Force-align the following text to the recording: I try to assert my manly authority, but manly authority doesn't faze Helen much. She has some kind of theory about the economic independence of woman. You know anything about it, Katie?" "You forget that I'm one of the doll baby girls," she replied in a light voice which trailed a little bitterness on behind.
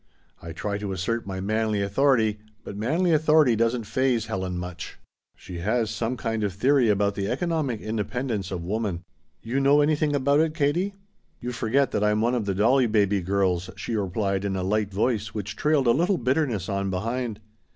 I 0.41 0.51
try 0.51 0.79
to 0.79 0.91
assert 0.93 1.27
my 1.27 1.39
manly 1.39 1.79
authority, 1.83 2.39
but 2.63 2.75
manly 2.75 3.11
authority 3.13 3.55
doesn't 3.55 3.83
faze 3.83 4.25
Helen 4.25 4.57
much. 4.57 4.97
She 5.35 5.59
has 5.59 5.91
some 5.91 6.17
kind 6.17 6.43
of 6.43 6.53
theory 6.53 6.89
about 6.89 7.13
the 7.13 7.27
economic 7.29 7.81
independence 7.81 8.49
of 8.49 8.63
woman. 8.65 9.03
You 9.43 9.59
know 9.59 9.79
anything 9.79 10.15
about 10.15 10.39
it, 10.39 10.55
Katie?" 10.55 10.95
"You 11.39 11.51
forget 11.51 11.91
that 11.91 12.03
I'm 12.03 12.19
one 12.19 12.33
of 12.33 12.45
the 12.47 12.55
doll 12.55 12.87
baby 12.87 13.21
girls," 13.21 13.69
she 13.75 13.95
replied 13.95 14.43
in 14.43 14.55
a 14.55 14.63
light 14.63 14.91
voice 14.91 15.35
which 15.35 15.55
trailed 15.55 15.85
a 15.85 15.91
little 15.91 16.17
bitterness 16.17 16.67
on 16.67 16.89
behind. 16.89 17.39